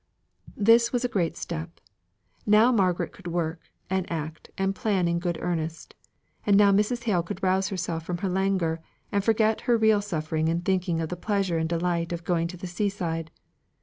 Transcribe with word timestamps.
This 0.57 0.91
was 0.91 1.05
a 1.05 1.07
great 1.07 1.37
step. 1.37 1.79
Now 2.47 2.71
Margaret 2.71 3.11
could 3.11 3.27
work, 3.27 3.69
and 3.87 4.11
act, 4.11 4.49
and 4.57 4.73
plan 4.73 5.07
in 5.07 5.19
good 5.19 5.37
earnest. 5.39 5.93
And 6.43 6.57
now 6.57 6.71
Mrs. 6.71 7.03
Hale 7.03 7.21
could 7.21 7.43
rouse 7.43 7.67
herself 7.69 8.03
from 8.03 8.17
her 8.17 8.27
languor, 8.29 8.79
and 9.11 9.23
forget 9.23 9.61
her 9.69 9.77
real 9.77 10.01
suffering 10.01 10.47
in 10.47 10.61
thinking 10.61 11.01
of 11.01 11.09
the 11.09 11.15
pleasure 11.15 11.59
and 11.59 11.69
the 11.69 11.77
delight 11.77 12.11
of 12.11 12.23
going 12.23 12.47
to 12.47 12.57
the 12.57 12.65
sea 12.65 12.89
side. 12.89 13.29